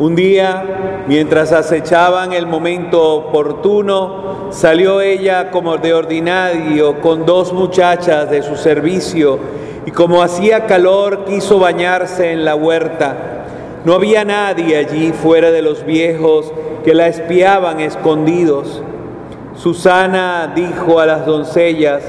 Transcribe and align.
Un 0.00 0.16
día, 0.16 1.04
mientras 1.08 1.52
acechaban 1.52 2.32
el 2.32 2.46
momento 2.46 3.16
oportuno, 3.16 4.48
salió 4.48 5.02
ella 5.02 5.50
como 5.50 5.76
de 5.76 5.92
ordinario 5.92 7.02
con 7.02 7.26
dos 7.26 7.52
muchachas 7.52 8.30
de 8.30 8.42
su 8.42 8.56
servicio 8.56 9.38
y 9.84 9.90
como 9.90 10.22
hacía 10.22 10.64
calor 10.64 11.26
quiso 11.26 11.58
bañarse 11.58 12.32
en 12.32 12.46
la 12.46 12.54
huerta. 12.54 13.44
No 13.84 13.92
había 13.92 14.24
nadie 14.24 14.78
allí 14.78 15.12
fuera 15.12 15.50
de 15.50 15.60
los 15.60 15.84
viejos 15.84 16.50
que 16.82 16.94
la 16.94 17.06
espiaban 17.06 17.80
escondidos. 17.80 18.82
Susana 19.54 20.50
dijo 20.54 20.98
a 20.98 21.04
las 21.04 21.26
doncellas, 21.26 22.02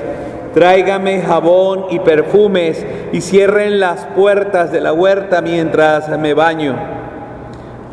tráigame 0.54 1.24
jabón 1.24 1.88
y 1.90 2.00
perfumes 2.00 2.86
y 3.12 3.20
cierren 3.20 3.82
las 3.82 4.06
puertas 4.16 4.72
de 4.72 4.80
la 4.80 4.94
huerta 4.94 5.42
mientras 5.42 6.08
me 6.18 6.34
baño. 6.34 7.01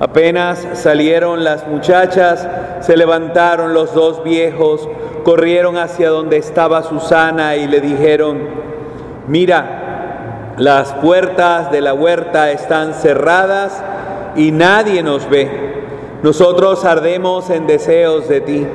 Apenas 0.00 0.64
salieron 0.74 1.42
las 1.42 1.66
muchachas, 1.66 2.46
se 2.80 2.96
levantaron 2.96 3.74
los 3.74 3.94
dos 3.94 4.22
viejos, 4.22 4.88
corrieron 5.24 5.76
hacia 5.76 6.10
donde 6.10 6.36
estaba 6.36 6.84
Susana 6.84 7.56
y 7.56 7.66
le 7.66 7.80
dijeron, 7.80 8.38
mira, 9.26 10.54
las 10.56 10.92
puertas 10.94 11.72
de 11.72 11.80
la 11.80 11.94
huerta 11.94 12.52
están 12.52 12.94
cerradas 12.94 13.82
y 14.36 14.52
nadie 14.52 15.02
nos 15.02 15.28
ve. 15.28 15.68
Nosotros 16.22 16.84
ardemos 16.84 17.50
en 17.50 17.66
deseos 17.66 18.28
de 18.28 18.40
ti. 18.40 18.66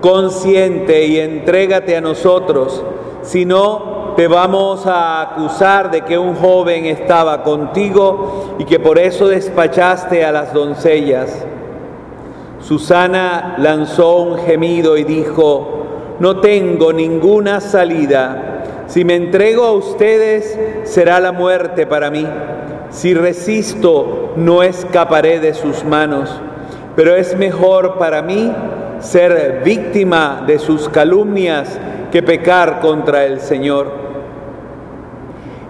Consciente 0.00 1.06
y 1.06 1.18
entrégate 1.18 1.96
a 1.96 2.00
nosotros, 2.00 2.84
si 3.22 3.44
no, 3.44 3.95
te 4.16 4.26
vamos 4.28 4.86
a 4.86 5.20
acusar 5.20 5.90
de 5.90 6.00
que 6.00 6.16
un 6.16 6.34
joven 6.34 6.86
estaba 6.86 7.42
contigo 7.42 8.56
y 8.58 8.64
que 8.64 8.80
por 8.80 8.98
eso 8.98 9.28
despachaste 9.28 10.24
a 10.24 10.32
las 10.32 10.54
doncellas. 10.54 11.44
Susana 12.60 13.56
lanzó 13.58 14.16
un 14.22 14.38
gemido 14.38 14.96
y 14.96 15.04
dijo, 15.04 16.16
no 16.18 16.40
tengo 16.40 16.92
ninguna 16.94 17.60
salida. 17.60 18.84
Si 18.86 19.04
me 19.04 19.16
entrego 19.16 19.64
a 19.64 19.72
ustedes, 19.72 20.58
será 20.84 21.20
la 21.20 21.32
muerte 21.32 21.86
para 21.86 22.10
mí. 22.10 22.26
Si 22.90 23.12
resisto, 23.12 24.32
no 24.36 24.62
escaparé 24.62 25.40
de 25.40 25.52
sus 25.52 25.84
manos. 25.84 26.40
Pero 26.96 27.14
es 27.14 27.36
mejor 27.36 27.98
para 27.98 28.22
mí 28.22 28.50
ser 29.00 29.60
víctima 29.62 30.42
de 30.46 30.58
sus 30.58 30.88
calumnias 30.88 31.78
que 32.10 32.22
pecar 32.22 32.80
contra 32.80 33.26
el 33.26 33.40
Señor. 33.40 34.05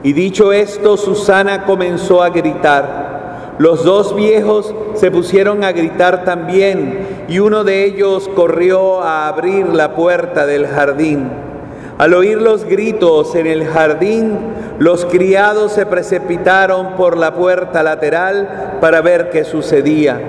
Y 0.02 0.12
dicho 0.12 0.52
esto, 0.52 0.96
Susana 0.96 1.64
comenzó 1.64 2.22
a 2.22 2.30
gritar. 2.30 3.54
Los 3.58 3.84
dos 3.84 4.14
viejos 4.14 4.74
se 4.94 5.10
pusieron 5.10 5.64
a 5.64 5.72
gritar 5.72 6.24
también 6.24 7.24
y 7.28 7.38
uno 7.38 7.64
de 7.64 7.84
ellos 7.84 8.28
corrió 8.34 9.00
a 9.00 9.28
abrir 9.28 9.66
la 9.68 9.94
puerta 9.94 10.46
del 10.46 10.66
jardín. 10.66 11.30
Al 11.98 12.12
oír 12.12 12.40
los 12.42 12.64
gritos 12.64 13.34
en 13.34 13.46
el 13.46 13.66
jardín, 13.66 14.36
los 14.78 15.06
criados 15.06 15.72
se 15.72 15.86
precipitaron 15.86 16.96
por 16.96 17.16
la 17.16 17.34
puerta 17.34 17.82
lateral 17.82 18.76
para 18.82 19.00
ver 19.00 19.30
qué 19.30 19.44
sucedía. 19.44 20.20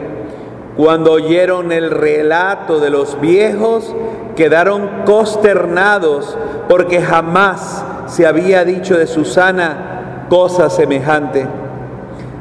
Cuando 0.78 1.12
oyeron 1.12 1.74
el 1.74 1.92
relato 1.92 2.80
de 2.80 2.90
los 2.90 3.20
viejos, 3.20 3.94
quedaron 4.38 5.04
consternados 5.06 6.38
porque 6.68 7.02
jamás 7.02 7.84
se 8.08 8.26
había 8.26 8.64
dicho 8.64 8.98
de 8.98 9.08
Susana 9.08 10.26
cosa 10.30 10.70
semejante. 10.70 11.48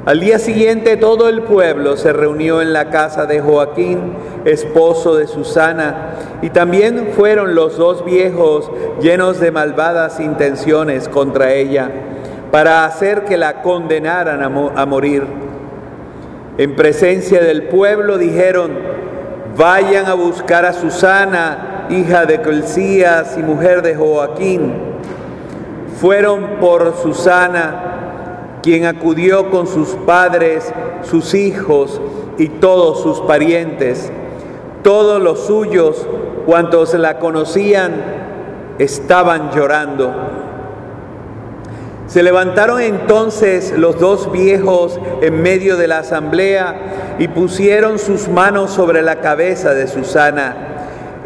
Al 0.05 0.21
día 0.21 0.39
siguiente 0.39 0.97
todo 0.97 1.29
el 1.29 1.43
pueblo 1.43 1.97
se 1.97 2.13
reunió 2.13 2.63
en 2.63 2.73
la 2.73 2.91
casa 2.91 3.27
de 3.27 3.41
Joaquín, 3.41 4.13
esposo 4.45 5.17
de 5.17 5.27
Susana, 5.27 6.13
y 6.43 6.51
también 6.51 7.09
fueron 7.17 7.57
los 7.57 7.77
dos 7.77 8.05
viejos 8.05 8.71
llenos 9.01 9.41
de 9.41 9.51
malvadas 9.51 10.21
intenciones 10.21 11.09
contra 11.09 11.53
ella, 11.53 11.91
para 12.53 12.85
hacer 12.85 13.25
que 13.25 13.37
la 13.37 13.63
condenaran 13.63 14.43
a, 14.45 14.87
morir. 14.87 15.27
En 16.57 16.77
presencia 16.77 17.43
del 17.43 17.65
pueblo 17.65 18.17
dijeron, 18.17 18.79
vayan 19.57 20.07
a 20.07 20.15
buscar 20.15 20.65
a 20.65 20.73
Susana, 20.73 21.66
hija 21.91 22.27
de 22.27 22.43
Colcías 22.43 23.37
y 23.39 23.43
mujer 23.43 23.83
de 23.83 23.95
Joaquín 23.95 24.73
fueron 26.01 26.59
por 26.61 26.95
Susana, 27.03 28.59
quien 28.63 28.87
acudió 28.87 29.51
con 29.51 29.67
sus 29.67 29.89
padres, 30.07 30.73
sus 31.03 31.35
hijos 31.35 32.01
y 32.39 32.49
todos 32.49 33.03
sus 33.03 33.21
parientes. 33.21 34.11
Todos 34.83 35.21
los 35.23 35.47
suyos, 35.47 36.07
cuantos 36.45 36.95
la 36.95 37.19
conocían, 37.19 37.95
estaban 38.79 39.51
llorando. 39.53 40.13
Se 42.07 42.23
levantaron 42.23 42.81
entonces 42.81 43.73
los 43.77 43.99
dos 43.99 44.31
viejos 44.31 45.01
en 45.23 45.43
medio 45.43 45.77
de 45.77 45.89
la 45.89 45.99
asamblea 45.99 47.17
y 47.19 47.29
pusieron 47.29 47.99
sus 47.99 48.29
manos 48.29 48.71
sobre 48.71 49.03
la 49.03 49.17
cabeza 49.17 49.75
de 49.75 49.89
Susana 49.89 50.76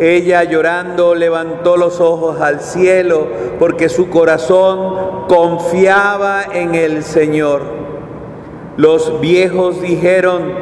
ella 0.00 0.44
llorando 0.44 1.15
levantó 1.15 1.77
los 1.77 2.00
ojos 2.00 2.41
al 2.41 2.61
cielo 2.61 3.27
porque 3.59 3.91
su 3.91 4.09
corazón 4.09 5.27
confiaba 5.28 6.43
en 6.43 6.75
el 6.75 7.05
Señor. 7.05 7.61
Los 8.78 9.21
viejos 9.21 9.83
dijeron, 9.83 10.55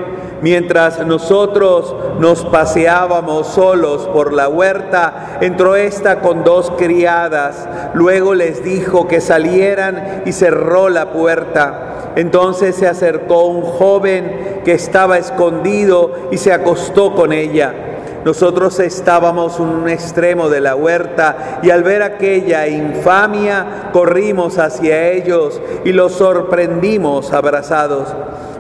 mientras 0.43 1.07
nosotros 1.07 1.95
nos 2.19 2.45
paseábamos 2.47 3.47
solos 3.47 4.09
por 4.09 4.33
la 4.33 4.49
huerta, 4.49 5.39
entró 5.41 5.77
esta 5.77 6.19
con 6.19 6.43
dos 6.43 6.73
criadas. 6.77 7.69
Luego 7.95 8.35
les 8.35 8.65
dijo 8.65 9.07
que 9.07 9.21
salieran 9.21 10.25
y 10.27 10.33
cerró 10.33 10.89
la 10.89 11.13
puerta. 11.13 12.13
Entonces 12.17 12.75
se 12.75 12.89
acercó 12.89 13.45
un 13.45 13.63
joven 13.63 14.63
que 14.65 14.73
estaba 14.73 15.17
escondido 15.17 16.11
y 16.33 16.39
se 16.39 16.53
acostó 16.53 17.15
con 17.15 17.33
ella. 17.33 17.88
Nosotros 18.25 18.81
estábamos 18.81 19.59
en 19.61 19.67
un 19.69 19.89
extremo 19.89 20.49
de 20.49 20.61
la 20.61 20.75
huerta 20.75 21.61
y 21.63 21.71
al 21.71 21.83
ver 21.83 22.03
aquella 22.03 22.67
infamia 22.67 23.91
corrimos 23.93 24.59
hacia 24.59 25.11
ellos 25.11 25.61
y 25.85 25.93
los 25.93 26.13
sorprendimos 26.13 27.33
abrazados. 27.33 28.09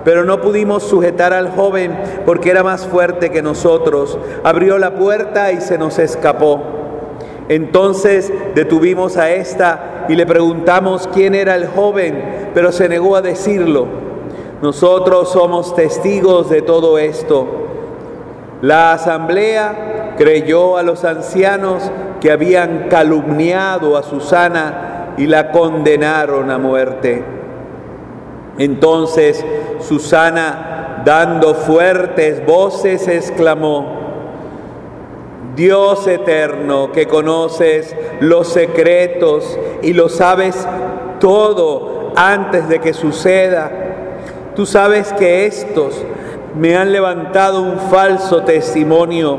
Pero 0.04 0.24
no 0.24 0.40
pudimos 0.40 0.84
sujetar 0.84 1.32
al 1.32 1.50
joven 1.50 1.98
porque 2.24 2.50
era 2.50 2.62
más 2.62 2.86
fuerte 2.86 3.30
que 3.30 3.42
nosotros. 3.42 4.18
Abrió 4.44 4.78
la 4.78 4.94
puerta 4.94 5.52
y 5.52 5.60
se 5.60 5.76
nos 5.76 5.98
escapó. 5.98 6.62
Entonces 7.48 8.32
detuvimos 8.54 9.16
a 9.16 9.30
esta 9.30 10.06
y 10.08 10.14
le 10.14 10.24
preguntamos 10.24 11.08
quién 11.12 11.34
era 11.34 11.56
el 11.56 11.66
joven, 11.66 12.50
pero 12.54 12.72
se 12.72 12.88
negó 12.88 13.16
a 13.16 13.22
decirlo. 13.22 13.86
Nosotros 14.62 15.30
somos 15.32 15.74
testigos 15.74 16.48
de 16.48 16.62
todo 16.62 16.98
esto. 16.98 17.67
La 18.60 18.92
asamblea 18.92 20.14
creyó 20.16 20.76
a 20.76 20.82
los 20.82 21.04
ancianos 21.04 21.90
que 22.20 22.32
habían 22.32 22.88
calumniado 22.88 23.96
a 23.96 24.02
Susana 24.02 25.14
y 25.16 25.26
la 25.26 25.52
condenaron 25.52 26.50
a 26.50 26.58
muerte. 26.58 27.22
Entonces 28.58 29.44
Susana, 29.80 31.02
dando 31.04 31.54
fuertes 31.54 32.44
voces, 32.44 33.06
exclamó, 33.06 33.98
Dios 35.54 36.06
eterno, 36.06 36.92
que 36.92 37.06
conoces 37.06 37.94
los 38.20 38.48
secretos 38.48 39.58
y 39.82 39.92
lo 39.92 40.08
sabes 40.08 40.66
todo 41.20 42.12
antes 42.16 42.68
de 42.68 42.80
que 42.80 42.92
suceda, 42.92 43.70
tú 44.54 44.66
sabes 44.66 45.12
que 45.12 45.46
estos 45.46 46.04
me 46.56 46.76
han 46.76 46.92
levantado 46.92 47.62
un 47.62 47.78
falso 47.78 48.42
testimonio 48.42 49.38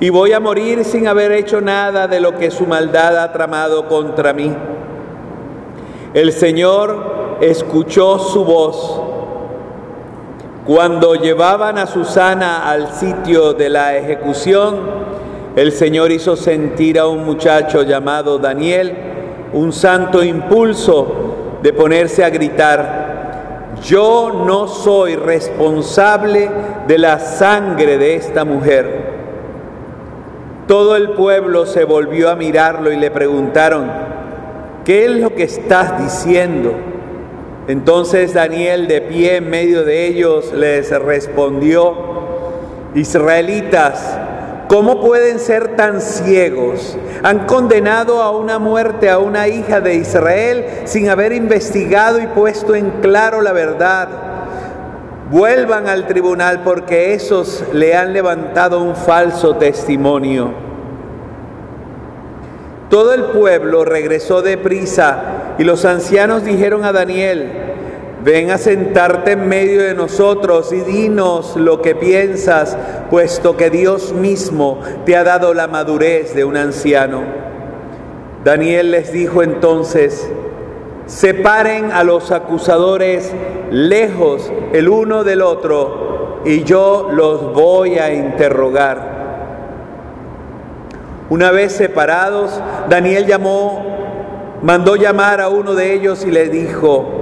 y 0.00 0.10
voy 0.10 0.32
a 0.32 0.40
morir 0.40 0.84
sin 0.84 1.06
haber 1.06 1.32
hecho 1.32 1.60
nada 1.60 2.08
de 2.08 2.20
lo 2.20 2.36
que 2.36 2.50
su 2.50 2.66
maldad 2.66 3.18
ha 3.18 3.32
tramado 3.32 3.86
contra 3.88 4.32
mí. 4.32 4.52
El 6.14 6.32
Señor 6.32 7.38
escuchó 7.40 8.18
su 8.18 8.44
voz. 8.44 9.00
Cuando 10.66 11.14
llevaban 11.14 11.78
a 11.78 11.86
Susana 11.86 12.68
al 12.68 12.92
sitio 12.92 13.52
de 13.52 13.68
la 13.68 13.96
ejecución, 13.96 14.80
el 15.56 15.72
Señor 15.72 16.12
hizo 16.12 16.36
sentir 16.36 16.98
a 16.98 17.06
un 17.06 17.24
muchacho 17.24 17.82
llamado 17.82 18.38
Daniel 18.38 18.94
un 19.52 19.72
santo 19.72 20.22
impulso 20.24 21.58
de 21.62 21.72
ponerse 21.72 22.24
a 22.24 22.30
gritar, 22.30 23.01
yo 23.80 24.44
no 24.46 24.68
soy 24.68 25.16
responsable 25.16 26.50
de 26.86 26.98
la 26.98 27.18
sangre 27.18 27.98
de 27.98 28.16
esta 28.16 28.44
mujer. 28.44 29.12
Todo 30.66 30.96
el 30.96 31.10
pueblo 31.10 31.66
se 31.66 31.84
volvió 31.84 32.30
a 32.30 32.36
mirarlo 32.36 32.92
y 32.92 32.96
le 32.96 33.10
preguntaron, 33.10 33.90
¿qué 34.84 35.06
es 35.06 35.10
lo 35.10 35.34
que 35.34 35.44
estás 35.44 36.00
diciendo? 36.02 36.74
Entonces 37.68 38.34
Daniel, 38.34 38.88
de 38.88 39.00
pie 39.00 39.36
en 39.36 39.48
medio 39.48 39.84
de 39.84 40.06
ellos, 40.06 40.52
les 40.52 40.90
respondió, 40.90 41.94
Israelitas, 42.94 44.18
¿cómo 44.72 45.02
pueden 45.02 45.38
ser 45.38 45.76
tan 45.76 46.00
ciegos? 46.00 46.96
Han 47.22 47.44
condenado 47.44 48.22
a 48.22 48.30
una 48.30 48.58
muerte 48.58 49.10
a 49.10 49.18
una 49.18 49.46
hija 49.46 49.82
de 49.82 49.96
Israel 49.96 50.64
sin 50.84 51.10
haber 51.10 51.34
investigado 51.34 52.22
y 52.22 52.26
puesto 52.28 52.74
en 52.74 52.88
claro 53.02 53.42
la 53.42 53.52
verdad. 53.52 54.08
Vuelvan 55.30 55.88
al 55.88 56.06
tribunal 56.06 56.62
porque 56.64 57.12
esos 57.12 57.62
le 57.74 57.94
han 57.94 58.14
levantado 58.14 58.82
un 58.82 58.96
falso 58.96 59.56
testimonio. 59.56 60.54
Todo 62.88 63.12
el 63.12 63.24
pueblo 63.24 63.84
regresó 63.84 64.40
deprisa 64.40 65.54
y 65.58 65.64
los 65.64 65.84
ancianos 65.84 66.44
dijeron 66.44 66.86
a 66.86 66.92
Daniel, 66.92 67.61
ven 68.24 68.50
a 68.50 68.58
sentarte 68.58 69.32
en 69.32 69.48
medio 69.48 69.82
de 69.82 69.94
nosotros 69.94 70.72
y 70.72 70.80
dinos 70.80 71.56
lo 71.56 71.82
que 71.82 71.94
piensas, 71.94 72.76
puesto 73.10 73.56
que 73.56 73.70
Dios 73.70 74.12
mismo 74.12 74.80
te 75.04 75.16
ha 75.16 75.24
dado 75.24 75.54
la 75.54 75.66
madurez 75.66 76.34
de 76.34 76.44
un 76.44 76.56
anciano. 76.56 77.22
Daniel 78.44 78.90
les 78.90 79.12
dijo 79.12 79.42
entonces, 79.42 80.28
separen 81.06 81.92
a 81.92 82.04
los 82.04 82.30
acusadores 82.30 83.32
lejos 83.70 84.52
el 84.72 84.88
uno 84.88 85.24
del 85.24 85.42
otro 85.42 86.40
y 86.44 86.64
yo 86.64 87.08
los 87.12 87.52
voy 87.52 87.98
a 87.98 88.12
interrogar. 88.12 89.12
Una 91.30 91.50
vez 91.50 91.72
separados, 91.72 92.60
Daniel 92.88 93.26
llamó 93.26 93.92
mandó 94.62 94.94
llamar 94.96 95.40
a 95.40 95.48
uno 95.48 95.74
de 95.74 95.92
ellos 95.92 96.24
y 96.24 96.30
le 96.30 96.48
dijo, 96.48 97.21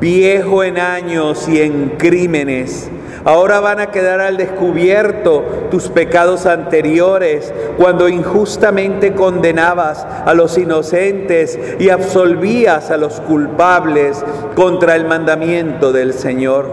viejo 0.00 0.62
en 0.62 0.78
años 0.78 1.48
y 1.48 1.60
en 1.60 1.94
crímenes, 1.96 2.90
ahora 3.24 3.60
van 3.60 3.80
a 3.80 3.90
quedar 3.90 4.20
al 4.20 4.36
descubierto 4.36 5.42
tus 5.70 5.88
pecados 5.88 6.46
anteriores, 6.46 7.52
cuando 7.76 8.08
injustamente 8.08 9.14
condenabas 9.14 10.06
a 10.24 10.34
los 10.34 10.56
inocentes 10.58 11.58
y 11.78 11.88
absolvías 11.88 12.90
a 12.90 12.96
los 12.96 13.20
culpables 13.20 14.24
contra 14.54 14.96
el 14.96 15.06
mandamiento 15.06 15.92
del 15.92 16.12
Señor. 16.12 16.70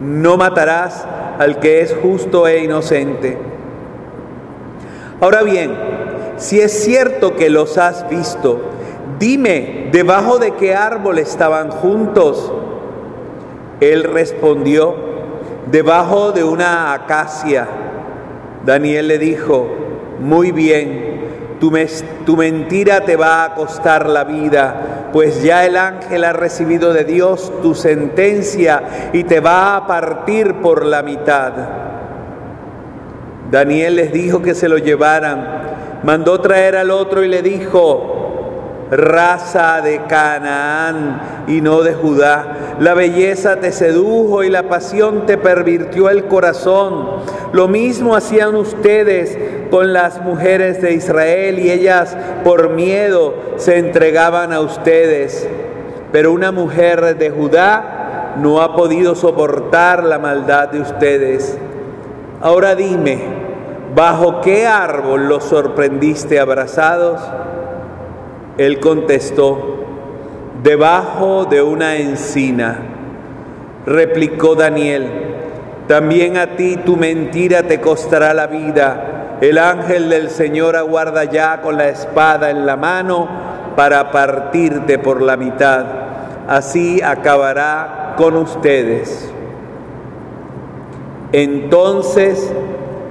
No 0.00 0.36
matarás 0.36 1.06
al 1.38 1.58
que 1.58 1.80
es 1.80 1.94
justo 2.02 2.46
e 2.46 2.62
inocente. 2.62 3.38
Ahora 5.20 5.42
bien, 5.42 5.72
si 6.36 6.60
es 6.60 6.72
cierto 6.72 7.36
que 7.36 7.48
los 7.48 7.78
has 7.78 8.08
visto, 8.08 8.73
dime, 9.18 9.88
¿debajo 9.92 10.38
de 10.38 10.52
qué 10.52 10.74
árbol 10.74 11.18
estaban 11.18 11.70
juntos? 11.70 12.52
Él 13.80 14.04
respondió, 14.04 14.94
debajo 15.70 16.32
de 16.32 16.44
una 16.44 16.92
acacia. 16.92 17.66
Daniel 18.64 19.08
le 19.08 19.18
dijo, 19.18 19.68
muy 20.20 20.52
bien, 20.52 21.14
tu, 22.24 22.36
mentira 22.36 23.00
te 23.02 23.16
va 23.16 23.44
a 23.44 23.54
costar 23.54 24.08
la 24.08 24.24
vida, 24.24 25.10
pues 25.12 25.42
ya 25.42 25.64
el 25.64 25.76
ángel 25.76 26.24
ha 26.24 26.32
recibido 26.32 26.92
de 26.92 27.04
Dios 27.04 27.52
tu 27.62 27.74
sentencia 27.74 29.10
y 29.12 29.24
te 29.24 29.40
va 29.40 29.76
a 29.76 29.86
partir 29.86 30.54
por 30.56 30.84
la 30.84 31.02
mitad. 31.02 31.52
Daniel 33.50 33.96
les 33.96 34.12
dijo 34.12 34.42
que 34.42 34.54
se 34.54 34.68
lo 34.68 34.78
llevaran, 34.78 36.00
mandó 36.02 36.40
traer 36.40 36.76
al 36.76 36.90
otro 36.90 37.22
y 37.22 37.28
le 37.28 37.42
dijo, 37.42 38.23
raza 38.96 39.80
de 39.80 40.02
Canaán 40.02 41.44
y 41.46 41.60
no 41.60 41.82
de 41.82 41.94
Judá. 41.94 42.76
La 42.80 42.94
belleza 42.94 43.56
te 43.56 43.72
sedujo 43.72 44.42
y 44.42 44.50
la 44.50 44.64
pasión 44.64 45.26
te 45.26 45.38
pervirtió 45.38 46.10
el 46.10 46.24
corazón. 46.24 47.20
Lo 47.52 47.68
mismo 47.68 48.16
hacían 48.16 48.54
ustedes 48.54 49.38
con 49.70 49.92
las 49.92 50.20
mujeres 50.22 50.80
de 50.82 50.92
Israel 50.92 51.58
y 51.58 51.70
ellas 51.70 52.16
por 52.42 52.70
miedo 52.70 53.34
se 53.56 53.78
entregaban 53.78 54.52
a 54.52 54.60
ustedes. 54.60 55.48
Pero 56.12 56.32
una 56.32 56.52
mujer 56.52 57.16
de 57.16 57.30
Judá 57.30 58.34
no 58.40 58.60
ha 58.60 58.74
podido 58.74 59.14
soportar 59.14 60.04
la 60.04 60.18
maldad 60.18 60.68
de 60.68 60.80
ustedes. 60.80 61.58
Ahora 62.40 62.74
dime, 62.74 63.18
¿bajo 63.94 64.40
qué 64.40 64.66
árbol 64.66 65.28
los 65.28 65.44
sorprendiste 65.44 66.38
abrazados? 66.38 67.20
Él 68.56 68.78
contestó, 68.78 69.84
debajo 70.62 71.44
de 71.44 71.60
una 71.62 71.96
encina. 71.96 72.78
Replicó 73.84 74.54
Daniel, 74.54 75.08
también 75.88 76.36
a 76.36 76.56
ti 76.56 76.76
tu 76.76 76.96
mentira 76.96 77.64
te 77.64 77.80
costará 77.80 78.32
la 78.32 78.46
vida. 78.46 79.38
El 79.40 79.58
ángel 79.58 80.08
del 80.08 80.30
Señor 80.30 80.76
aguarda 80.76 81.24
ya 81.24 81.60
con 81.60 81.76
la 81.76 81.88
espada 81.88 82.50
en 82.50 82.64
la 82.64 82.76
mano 82.76 83.28
para 83.76 84.12
partirte 84.12 84.98
por 84.98 85.20
la 85.20 85.36
mitad. 85.36 85.84
Así 86.46 87.02
acabará 87.02 88.14
con 88.16 88.36
ustedes. 88.36 89.30
Entonces 91.32 92.52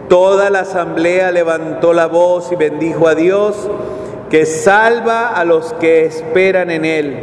toda 0.07 0.50
la 0.50 0.62
asamblea 0.62 1.31
levantó 1.31 1.92
la 1.92 2.07
voz 2.07 2.51
y 2.51 2.56
bendijo 2.56 3.07
a 3.10 3.16
Dios 3.16 3.69
que 4.33 4.47
salva 4.47 5.27
a 5.27 5.45
los 5.45 5.74
que 5.74 6.06
esperan 6.06 6.71
en 6.71 6.85
Él. 6.85 7.18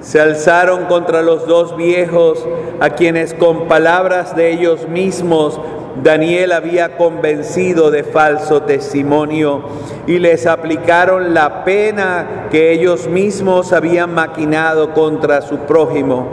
Se 0.00 0.20
alzaron 0.20 0.84
contra 0.84 1.22
los 1.22 1.46
dos 1.46 1.74
viejos, 1.74 2.46
a 2.80 2.90
quienes 2.90 3.32
con 3.32 3.66
palabras 3.66 4.36
de 4.36 4.50
ellos 4.50 4.88
mismos 4.88 5.58
Daniel 6.02 6.52
había 6.52 6.98
convencido 6.98 7.90
de 7.90 8.04
falso 8.04 8.64
testimonio, 8.64 9.62
y 10.06 10.18
les 10.18 10.46
aplicaron 10.46 11.32
la 11.32 11.64
pena 11.64 12.48
que 12.50 12.72
ellos 12.72 13.08
mismos 13.08 13.72
habían 13.72 14.12
maquinado 14.12 14.92
contra 14.92 15.40
su 15.40 15.60
prójimo. 15.60 16.26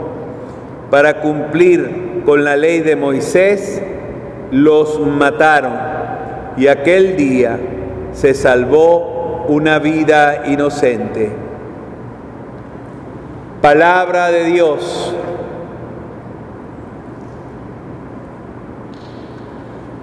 Para 0.90 1.22
cumplir 1.22 2.20
con 2.26 2.44
la 2.44 2.54
ley 2.54 2.80
de 2.80 2.96
Moisés, 2.96 3.80
los 4.50 5.00
mataron, 5.00 5.72
y 6.58 6.66
aquel 6.66 7.16
día 7.16 7.58
se 8.12 8.34
salvó 8.34 9.17
una 9.48 9.78
vida 9.78 10.46
inocente. 10.46 11.32
Palabra 13.60 14.28
de 14.28 14.44
Dios. 14.44 15.14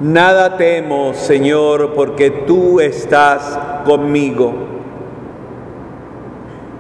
Nada 0.02 0.58
temo, 0.58 1.14
Señor, 1.14 1.94
porque 1.94 2.30
tú 2.30 2.82
estás 2.82 3.58
conmigo. 3.86 4.75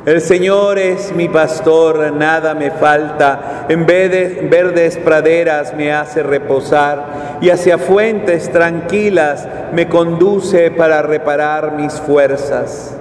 El 0.05 0.21
Señor 0.21 0.77
es 0.77 1.15
mi 1.15 1.29
pastor, 1.29 2.13
nada 2.13 2.53
me 2.53 2.69
falta. 2.69 3.65
En 3.69 3.88
verdes 3.88 4.97
praderas 4.97 5.74
me 5.74 5.91
hace 5.91 6.21
reposar 6.21 7.39
y 7.41 7.50
hacia 7.50 7.79
fuentes 7.79 8.51
tranquilas 8.51 9.47
me 9.74 9.89
conduce 9.89 10.69
para 10.69 11.01
reparar 11.01 11.71
mis 11.71 11.93
fuerzas. 11.93 12.95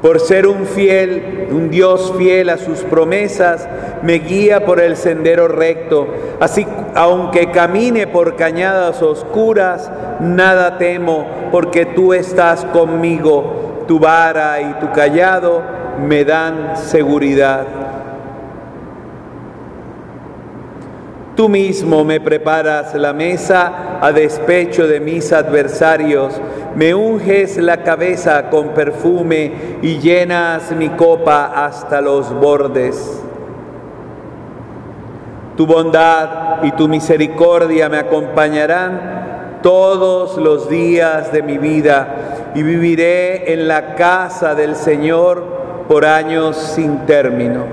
Por 0.00 0.18
ser 0.18 0.46
un 0.46 0.64
fiel, 0.64 1.48
un 1.50 1.68
Dios 1.68 2.14
fiel 2.16 2.48
a 2.48 2.56
sus 2.56 2.78
promesas, 2.84 3.68
me 4.00 4.14
guía 4.14 4.64
por 4.64 4.80
el 4.80 4.96
sendero 4.96 5.48
recto. 5.48 6.08
Así, 6.40 6.66
aunque 6.94 7.50
camine 7.50 8.06
por 8.06 8.36
cañadas 8.36 9.02
oscuras, 9.02 9.90
nada 10.20 10.78
temo, 10.78 11.26
porque 11.52 11.84
tú 11.84 12.14
estás 12.14 12.64
conmigo 12.66 13.57
tu 13.88 13.98
vara 13.98 14.60
y 14.60 14.74
tu 14.74 14.92
callado 14.92 15.62
me 16.06 16.24
dan 16.24 16.76
seguridad. 16.76 17.64
Tú 21.34 21.48
mismo 21.48 22.04
me 22.04 22.20
preparas 22.20 22.94
la 22.94 23.12
mesa 23.12 23.98
a 24.00 24.12
despecho 24.12 24.86
de 24.86 25.00
mis 25.00 25.32
adversarios, 25.32 26.38
me 26.74 26.94
unges 26.94 27.56
la 27.56 27.82
cabeza 27.82 28.50
con 28.50 28.68
perfume 28.68 29.78
y 29.82 29.98
llenas 29.98 30.70
mi 30.72 30.90
copa 30.90 31.52
hasta 31.64 32.00
los 32.00 32.32
bordes. 32.32 33.22
Tu 35.56 35.66
bondad 35.66 36.62
y 36.62 36.72
tu 36.72 36.88
misericordia 36.88 37.88
me 37.88 37.98
acompañarán 37.98 39.60
todos 39.62 40.36
los 40.36 40.68
días 40.68 41.32
de 41.32 41.42
mi 41.42 41.58
vida 41.58 42.47
y 42.58 42.62
viviré 42.64 43.52
en 43.52 43.68
la 43.68 43.94
casa 43.94 44.56
del 44.56 44.74
Señor 44.74 45.44
por 45.86 46.04
años 46.04 46.56
sin 46.56 47.06
término. 47.06 47.66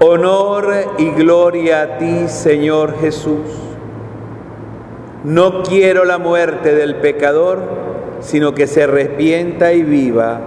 Honor 0.00 0.70
y 0.98 1.10
gloria 1.12 1.80
a 1.80 1.96
ti, 1.96 2.28
Señor 2.28 3.00
Jesús. 3.00 3.40
No 5.24 5.62
quiero 5.62 6.04
la 6.04 6.18
muerte 6.18 6.74
del 6.74 6.96
pecador, 6.96 7.62
sino 8.20 8.54
que 8.54 8.66
se 8.66 8.82
arrepienta 8.82 9.72
y 9.72 9.84
viva, 9.84 10.40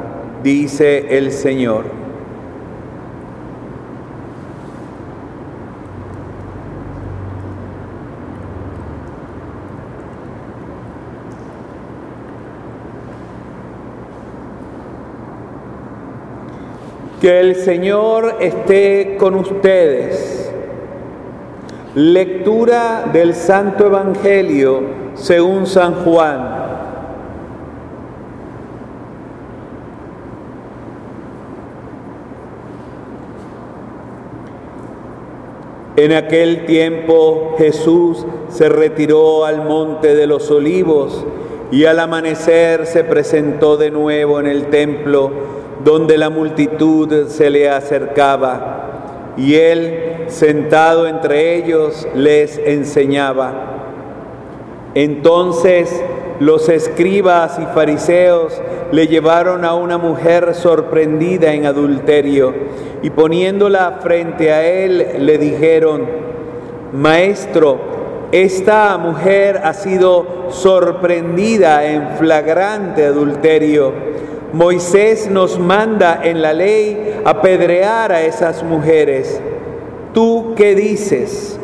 dice 0.44 1.18
el 1.18 1.32
Señor. 1.32 2.01
Que 17.22 17.40
el 17.40 17.56
Señor 17.56 18.38
esté 18.40 19.16
con 19.20 19.36
ustedes. 19.36 20.52
Lectura 21.94 23.12
del 23.14 23.36
Santo 23.36 23.86
Evangelio 23.86 24.82
según 25.14 25.68
San 25.68 26.04
Juan. 26.04 26.62
En 35.98 36.14
aquel 36.14 36.66
tiempo 36.66 37.54
Jesús 37.60 38.26
se 38.50 38.68
retiró 38.68 39.46
al 39.46 39.64
monte 39.64 40.16
de 40.16 40.26
los 40.26 40.50
olivos 40.50 41.24
y 41.70 41.86
al 41.86 42.00
amanecer 42.00 42.88
se 42.88 43.04
presentó 43.04 43.78
de 43.78 43.92
nuevo 43.92 44.40
en 44.40 44.48
el 44.48 44.72
templo 44.72 45.61
donde 45.84 46.18
la 46.18 46.30
multitud 46.30 47.28
se 47.28 47.50
le 47.50 47.70
acercaba 47.70 49.34
y 49.38 49.56
él, 49.56 50.26
sentado 50.28 51.08
entre 51.08 51.56
ellos, 51.56 52.08
les 52.16 52.58
enseñaba. 52.58 53.54
Entonces 54.94 56.04
los 56.40 56.70
escribas 56.70 57.60
y 57.60 57.66
fariseos 57.74 58.60
le 58.92 59.08
llevaron 59.08 59.64
a 59.64 59.74
una 59.74 59.98
mujer 59.98 60.54
sorprendida 60.54 61.54
en 61.54 61.66
adulterio 61.66 62.54
y 63.02 63.10
poniéndola 63.10 64.00
frente 64.02 64.52
a 64.52 64.66
él 64.66 65.06
le 65.20 65.38
dijeron, 65.38 66.06
Maestro, 66.94 67.80
esta 68.32 68.98
mujer 68.98 69.62
ha 69.64 69.74
sido 69.74 70.48
sorprendida 70.50 71.86
en 71.86 72.18
flagrante 72.18 73.06
adulterio. 73.06 73.94
Moisés 74.54 75.30
nos 75.30 75.58
manda 75.58 76.22
en 76.24 76.42
la 76.42 76.54
ley 76.54 77.22
apedrear 77.24 78.12
a 78.12 78.22
esas 78.22 78.64
mujeres. 78.64 79.40
¿Tú 80.14 80.54
qué 80.58 80.76
dices? 80.76 81.58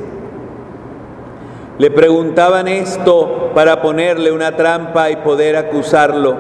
Le 1.78 1.92
preguntaban 1.92 2.68
esto 2.68 3.52
para 3.54 3.82
ponerle 3.82 4.32
una 4.32 4.56
trampa 4.56 5.12
y 5.12 5.18
poder 5.18 5.58
acusarlo, 5.58 6.36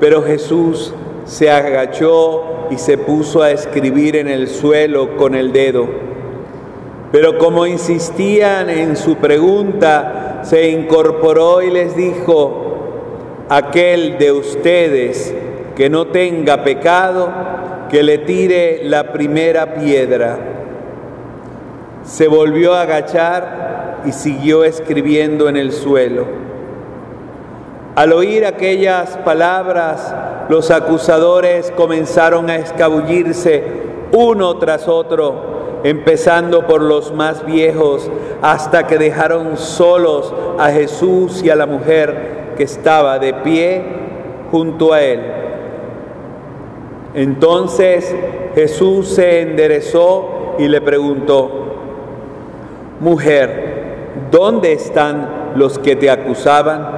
pero 0.00 0.22
Jesús 0.22 0.94
se 1.26 1.50
agachó 1.50 2.68
y 2.70 2.78
se 2.78 2.96
puso 2.96 3.42
a 3.42 3.50
escribir 3.50 4.16
en 4.16 4.28
el 4.28 4.48
suelo 4.48 5.16
con 5.16 5.34
el 5.34 5.52
dedo. 5.52 5.86
Pero 7.12 7.38
como 7.38 7.66
insistían 7.66 8.70
en 8.70 8.96
su 8.96 9.16
pregunta, 9.16 10.40
se 10.44 10.70
incorporó 10.70 11.62
y 11.62 11.70
les 11.70 11.94
dijo, 11.94 12.64
aquel 13.48 14.18
de 14.18 14.32
ustedes 14.32 15.34
que 15.76 15.90
no 15.90 16.06
tenga 16.06 16.62
pecado, 16.62 17.30
que 17.90 18.02
le 18.02 18.18
tire 18.18 18.82
la 18.84 19.12
primera 19.12 19.74
piedra. 19.74 20.38
Se 22.04 22.28
volvió 22.28 22.74
a 22.74 22.82
agachar 22.82 24.02
y 24.04 24.12
siguió 24.12 24.64
escribiendo 24.64 25.48
en 25.48 25.56
el 25.56 25.72
suelo. 25.72 26.26
Al 27.96 28.12
oír 28.12 28.44
aquellas 28.44 29.16
palabras, 29.18 30.14
los 30.48 30.70
acusadores 30.70 31.72
comenzaron 31.76 32.50
a 32.50 32.56
escabullirse 32.56 33.62
uno 34.12 34.58
tras 34.58 34.88
otro, 34.88 35.80
empezando 35.84 36.66
por 36.66 36.82
los 36.82 37.12
más 37.12 37.44
viejos, 37.46 38.10
hasta 38.42 38.86
que 38.86 38.98
dejaron 38.98 39.56
solos 39.56 40.32
a 40.58 40.70
Jesús 40.70 41.42
y 41.42 41.50
a 41.50 41.56
la 41.56 41.66
mujer 41.66 42.54
que 42.56 42.64
estaba 42.64 43.18
de 43.18 43.34
pie 43.34 43.82
junto 44.50 44.92
a 44.92 45.02
él. 45.02 45.43
Entonces 47.14 48.14
Jesús 48.54 49.08
se 49.08 49.40
enderezó 49.42 50.56
y 50.58 50.68
le 50.68 50.80
preguntó, 50.80 51.50
Mujer, 53.00 54.14
¿dónde 54.30 54.72
están 54.72 55.52
los 55.56 55.78
que 55.78 55.96
te 55.96 56.10
acusaban? 56.10 56.88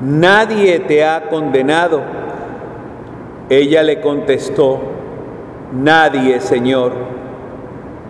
Nadie 0.00 0.80
te 0.80 1.04
ha 1.04 1.28
condenado. 1.28 2.00
Ella 3.48 3.82
le 3.82 4.00
contestó, 4.00 4.80
Nadie, 5.72 6.40
Señor. 6.40 6.92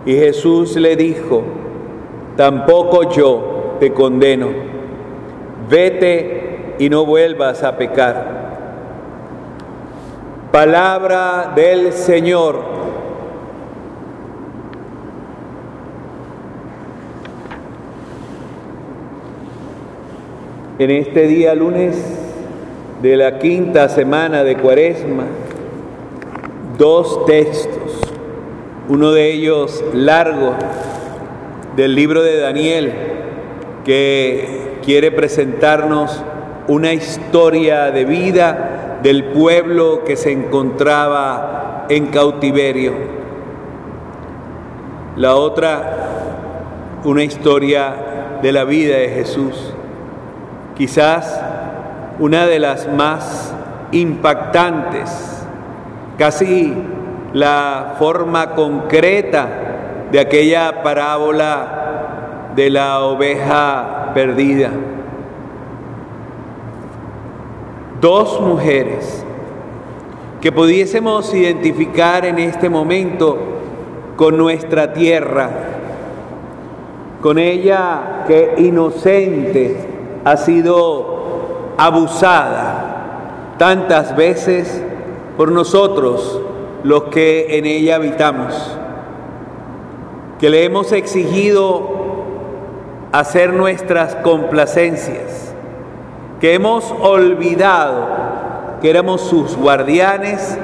Y 0.05 0.13
Jesús 0.13 0.75
le 0.75 0.95
dijo, 0.95 1.43
Tampoco 2.35 3.09
yo 3.09 3.75
te 3.79 3.91
condeno. 3.91 4.47
Vete 5.69 6.75
y 6.79 6.89
no 6.89 7.05
vuelvas 7.05 7.63
a 7.63 7.77
pecar. 7.77 8.38
Palabra 10.51 11.53
del 11.55 11.93
Señor. 11.93 12.59
En 20.79 20.89
este 20.89 21.27
día 21.27 21.53
lunes 21.53 22.03
de 22.99 23.15
la 23.15 23.37
quinta 23.37 23.89
semana 23.89 24.43
de 24.43 24.57
Cuaresma, 24.57 25.25
dos 26.79 27.27
textos, 27.27 28.01
uno 28.87 29.11
de 29.11 29.31
ellos 29.31 29.83
largo, 29.93 30.55
del 31.75 31.93
libro 31.93 32.23
de 32.23 32.39
Daniel, 32.39 32.93
que 33.85 34.79
quiere 34.83 35.11
presentarnos 35.11 36.23
una 36.67 36.91
historia 36.91 37.91
de 37.91 38.05
vida 38.05 38.68
del 39.01 39.25
pueblo 39.25 40.03
que 40.03 40.15
se 40.15 40.31
encontraba 40.31 41.85
en 41.89 42.07
cautiverio. 42.07 42.93
La 45.15 45.35
otra, 45.35 45.97
una 47.03 47.23
historia 47.23 48.39
de 48.41 48.51
la 48.51 48.63
vida 48.63 48.97
de 48.97 49.09
Jesús, 49.09 49.73
quizás 50.75 51.41
una 52.19 52.45
de 52.45 52.59
las 52.59 52.91
más 52.91 53.53
impactantes, 53.91 55.45
casi 56.17 56.73
la 57.33 57.95
forma 57.97 58.55
concreta 58.55 59.47
de 60.11 60.19
aquella 60.19 60.83
parábola 60.83 62.51
de 62.55 62.69
la 62.69 63.01
oveja 63.01 64.11
perdida 64.13 64.71
dos 68.01 68.39
mujeres 68.39 69.23
que 70.41 70.51
pudiésemos 70.51 71.33
identificar 71.33 72.25
en 72.25 72.39
este 72.39 72.69
momento 72.69 73.37
con 74.15 74.37
nuestra 74.37 74.93
tierra, 74.93 75.49
con 77.21 77.37
ella 77.37 78.23
que 78.27 78.55
inocente 78.57 79.77
ha 80.23 80.37
sido 80.37 81.73
abusada 81.77 83.55
tantas 83.57 84.15
veces 84.15 84.81
por 85.37 85.51
nosotros 85.51 86.41
los 86.83 87.03
que 87.05 87.57
en 87.57 87.65
ella 87.65 87.95
habitamos, 87.95 88.77
que 90.39 90.49
le 90.49 90.63
hemos 90.63 90.93
exigido 90.93 91.89
hacer 93.11 93.53
nuestras 93.53 94.15
complacencias 94.15 95.49
que 96.39 96.53
hemos 96.53 96.91
olvidado 97.01 98.07
que 98.81 98.89
éramos 98.89 99.21
sus 99.21 99.57
guardianes 99.57 100.57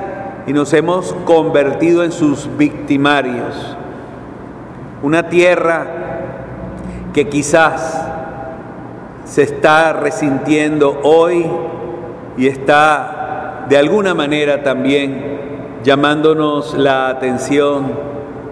y 0.48 0.54
nos 0.54 0.74
hemos 0.74 1.14
convertido 1.26 2.04
en 2.04 2.12
sus 2.12 2.50
victimarios. 2.58 3.76
Una 5.04 5.28
tierra 5.28 5.86
que 7.14 7.28
quizás 7.28 8.06
se 9.26 9.44
está 9.44 9.94
resintiendo 9.94 11.00
hoy 11.04 11.46
y 12.38 12.48
está 12.48 13.66
de 13.68 13.78
alguna 13.78 14.14
manera 14.14 14.64
también 14.64 15.36
llamándonos 15.84 16.74
la 16.76 17.10
atención 17.10 17.92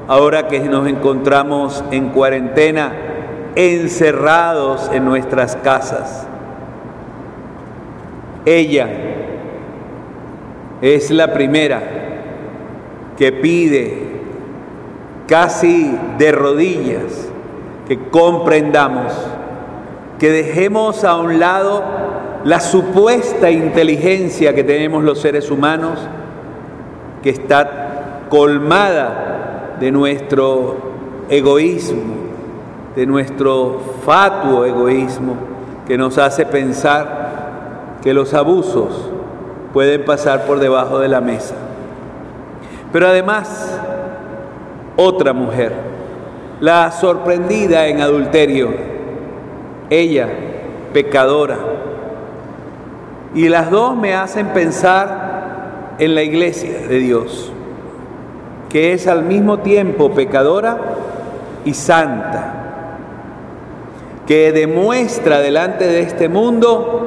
ahora 0.08 0.48
que 0.48 0.60
nos 0.60 0.88
encontramos 0.88 1.84
en 1.92 2.10
cuarentena, 2.10 2.92
encerrados 3.56 4.89
en 4.92 5.06
nuestras 5.06 5.56
casas. 5.58 6.27
Ella 8.46 8.90
es 10.82 11.12
la 11.12 11.34
primera 11.34 11.82
que 13.18 13.32
pide 13.32 14.04
casi 15.28 15.98
de 16.18 16.32
rodillas 16.32 17.30
que 17.88 17.98
comprendamos, 18.10 19.14
que 20.20 20.30
dejemos 20.30 21.04
a 21.04 21.16
un 21.18 21.40
lado 21.40 21.84
la 22.44 22.60
supuesta 22.60 23.50
inteligencia 23.50 24.54
que 24.54 24.64
tenemos 24.64 25.04
los 25.04 25.20
seres 25.20 25.50
humanos, 25.50 26.00
que 27.22 27.30
está 27.30 28.26
colmada 28.30 29.78
de 29.80 29.92
nuestro 29.92 30.78
egoísmo, 31.30 32.14
de 32.96 33.06
nuestro 33.06 33.80
fatuo 34.06 34.66
egoísmo, 34.66 35.36
que 35.88 35.98
nos 35.98 36.18
hace 36.18 36.46
pensar 36.46 37.23
que 38.03 38.13
los 38.13 38.33
abusos 38.33 39.10
pueden 39.72 40.03
pasar 40.03 40.45
por 40.45 40.60
debajo 40.60 41.00
de 41.00 41.07
la 41.07 41.22
mesa. 41.22 41.55
Pero 42.91 43.07
además, 43.07 43.79
otra 44.98 45.33
mujer, 45.33 45.74
la 46.60 46.91
sorprendida 46.91 47.88
en 47.88 48.01
adulterio, 48.01 48.69
ella, 49.89 50.27
pecadora. 50.93 51.57
Y 53.33 53.50
las 53.50 53.72
dos 53.72 53.95
me 53.95 54.13
hacen 54.13 54.48
pensar 54.50 55.95
en 55.98 56.13
la 56.13 56.24
iglesia 56.24 56.88
de 56.88 57.00
Dios, 57.00 57.51
que 58.69 58.93
es 58.93 59.07
al 59.07 59.24
mismo 59.24 59.60
tiempo 59.60 60.12
pecadora 60.12 60.77
y 61.65 61.74
santa, 61.74 62.53
que 64.27 64.51
demuestra 64.51 65.39
delante 65.39 65.88
de 65.88 66.01
este 66.01 66.29
mundo 66.29 67.02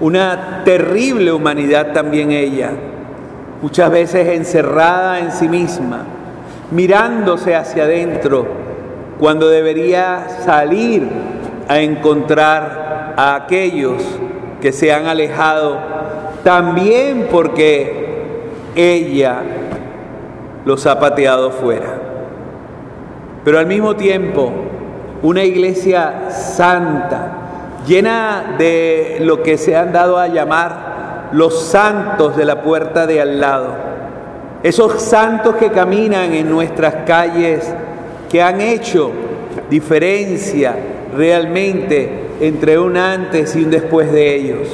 una 0.00 0.62
terrible 0.64 1.32
humanidad 1.32 1.92
también 1.92 2.30
ella, 2.30 2.70
muchas 3.62 3.90
veces 3.90 4.28
encerrada 4.28 5.20
en 5.20 5.32
sí 5.32 5.48
misma, 5.48 6.04
mirándose 6.70 7.54
hacia 7.54 7.84
adentro, 7.84 8.46
cuando 9.18 9.48
debería 9.48 10.26
salir 10.44 11.08
a 11.68 11.78
encontrar 11.78 13.14
a 13.16 13.36
aquellos 13.36 14.02
que 14.60 14.72
se 14.72 14.92
han 14.92 15.06
alejado, 15.06 15.78
también 16.42 17.28
porque 17.30 18.04
ella 18.74 19.36
los 20.64 20.86
ha 20.86 20.98
pateado 20.98 21.50
fuera. 21.50 22.00
Pero 23.44 23.58
al 23.58 23.66
mismo 23.66 23.94
tiempo, 23.94 24.50
una 25.22 25.44
iglesia 25.44 26.30
santa, 26.30 27.43
llena 27.86 28.54
de 28.58 29.18
lo 29.20 29.42
que 29.42 29.58
se 29.58 29.76
han 29.76 29.92
dado 29.92 30.18
a 30.18 30.28
llamar 30.28 31.28
los 31.32 31.64
santos 31.64 32.36
de 32.36 32.44
la 32.44 32.62
puerta 32.62 33.06
de 33.06 33.20
al 33.20 33.40
lado. 33.40 33.74
Esos 34.62 35.02
santos 35.02 35.56
que 35.56 35.70
caminan 35.70 36.32
en 36.32 36.48
nuestras 36.48 37.04
calles, 37.06 37.70
que 38.30 38.42
han 38.42 38.60
hecho 38.60 39.10
diferencia 39.68 40.74
realmente 41.14 42.24
entre 42.40 42.78
un 42.78 42.96
antes 42.96 43.54
y 43.56 43.64
un 43.64 43.70
después 43.70 44.10
de 44.10 44.34
ellos. 44.34 44.68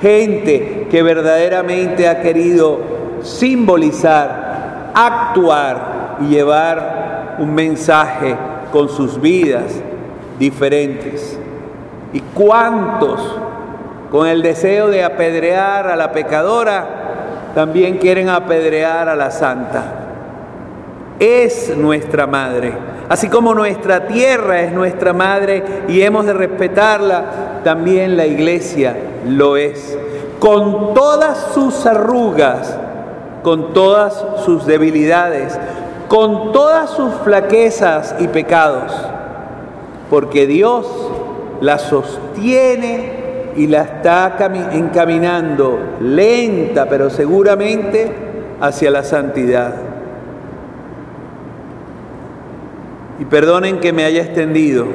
Gente 0.00 0.88
que 0.90 1.02
verdaderamente 1.02 2.08
ha 2.08 2.20
querido 2.20 2.80
simbolizar, 3.22 4.90
actuar 4.94 6.18
y 6.20 6.28
llevar 6.28 7.36
un 7.38 7.54
mensaje 7.54 8.34
con 8.72 8.88
sus 8.88 9.20
vidas 9.20 9.80
diferentes. 10.38 11.38
¿Y 12.12 12.20
cuántos 12.20 13.20
con 14.10 14.26
el 14.26 14.42
deseo 14.42 14.88
de 14.88 15.02
apedrear 15.02 15.86
a 15.86 15.96
la 15.96 16.12
pecadora 16.12 16.86
también 17.54 17.98
quieren 17.98 18.28
apedrear 18.28 19.08
a 19.08 19.16
la 19.16 19.30
santa? 19.30 19.82
Es 21.18 21.74
nuestra 21.76 22.26
madre. 22.26 22.72
Así 23.08 23.28
como 23.28 23.54
nuestra 23.54 24.06
tierra 24.06 24.62
es 24.62 24.72
nuestra 24.72 25.12
madre 25.12 25.62
y 25.88 26.02
hemos 26.02 26.26
de 26.26 26.32
respetarla, 26.32 27.60
también 27.64 28.16
la 28.16 28.26
iglesia 28.26 28.96
lo 29.26 29.56
es. 29.56 29.98
Con 30.38 30.94
todas 30.94 31.52
sus 31.54 31.86
arrugas, 31.86 32.76
con 33.42 33.72
todas 33.72 34.24
sus 34.44 34.66
debilidades, 34.66 35.58
con 36.08 36.52
todas 36.52 36.90
sus 36.90 37.12
flaquezas 37.24 38.14
y 38.18 38.28
pecados, 38.28 38.92
porque 40.10 40.46
Dios 40.46 40.86
la 41.62 41.78
sostiene 41.78 43.52
y 43.56 43.68
la 43.68 43.82
está 43.82 44.36
encaminando 44.72 45.78
lenta 46.00 46.88
pero 46.88 47.08
seguramente 47.08 48.10
hacia 48.60 48.90
la 48.90 49.04
santidad. 49.04 49.74
Y 53.20 53.24
perdonen 53.24 53.78
que 53.78 53.92
me 53.92 54.04
haya 54.04 54.22
extendido, 54.22 54.86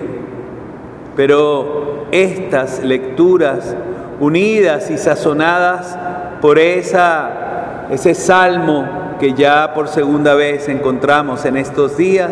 pero 1.16 2.08
estas 2.12 2.84
lecturas 2.84 3.76
unidas 4.20 4.92
y 4.92 4.98
sazonadas 4.98 5.98
por 6.42 6.60
esa, 6.60 7.88
ese 7.92 8.14
salmo 8.14 9.16
que 9.20 9.34
ya 9.34 9.74
por 9.74 9.88
segunda 9.88 10.36
vez 10.36 10.68
encontramos 10.68 11.46
en 11.46 11.56
estos 11.56 11.96
días, 11.96 12.32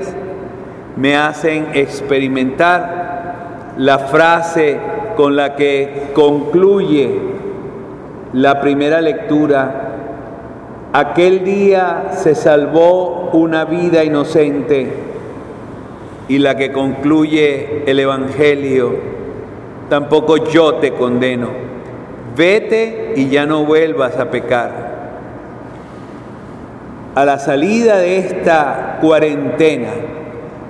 me 0.97 1.15
hacen 1.15 1.67
experimentar 1.73 3.04
la 3.77 3.99
frase 3.99 4.77
con 5.15 5.35
la 5.35 5.55
que 5.55 6.09
concluye 6.13 7.09
la 8.33 8.61
primera 8.61 9.01
lectura. 9.01 9.81
Aquel 10.93 11.43
día 11.43 12.09
se 12.11 12.35
salvó 12.35 13.29
una 13.33 13.65
vida 13.65 14.03
inocente 14.03 14.87
y 16.27 16.37
la 16.37 16.55
que 16.55 16.71
concluye 16.71 17.83
el 17.85 17.99
Evangelio, 17.99 18.95
tampoco 19.89 20.37
yo 20.37 20.75
te 20.75 20.91
condeno. 20.91 21.49
Vete 22.35 23.13
y 23.15 23.29
ya 23.29 23.45
no 23.45 23.65
vuelvas 23.65 24.17
a 24.17 24.29
pecar 24.29 24.95
a 27.15 27.23
la 27.23 27.39
salida 27.39 27.97
de 27.97 28.17
esta 28.17 28.97
cuarentena, 28.99 29.91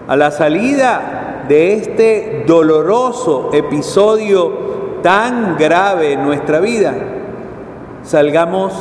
a 0.08 0.16
la 0.16 0.30
salida 0.30 1.15
de 1.48 1.74
este 1.74 2.44
doloroso 2.48 3.52
episodio 3.54 5.00
tan 5.02 5.58
grave 5.58 6.14
en 6.14 6.24
nuestra 6.24 6.60
vida, 6.60 6.94
salgamos 8.04 8.74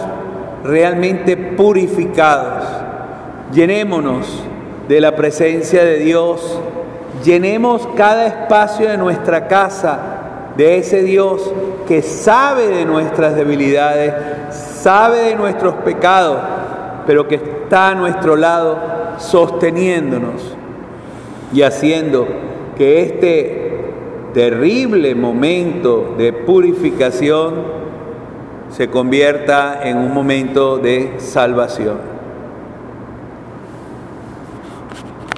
realmente 0.64 1.36
purificados, 1.36 2.64
llenémonos 3.52 4.26
de 4.88 5.00
la 5.00 5.14
presencia 5.14 5.84
de 5.84 5.98
Dios, 5.98 6.58
llenemos 7.22 7.86
cada 7.96 8.26
espacio 8.26 8.88
de 8.88 8.96
nuestra 8.96 9.46
casa 9.48 9.98
de 10.56 10.78
ese 10.78 11.02
Dios 11.02 11.52
que 11.86 12.00
sabe 12.00 12.68
de 12.68 12.84
nuestras 12.84 13.34
debilidades, 13.34 14.14
sabe 14.50 15.24
de 15.24 15.36
nuestros 15.36 15.74
pecados, 15.76 16.38
pero 17.06 17.28
que 17.28 17.34
está 17.34 17.90
a 17.90 17.94
nuestro 17.94 18.36
lado 18.36 18.78
sosteniéndonos 19.18 20.56
y 21.52 21.62
haciendo 21.62 22.26
que 22.76 23.02
este 23.02 23.64
terrible 24.32 25.14
momento 25.14 26.14
de 26.18 26.32
purificación 26.32 27.54
se 28.70 28.88
convierta 28.88 29.80
en 29.88 29.98
un 29.98 30.12
momento 30.12 30.78
de 30.78 31.14
salvación. 31.18 32.13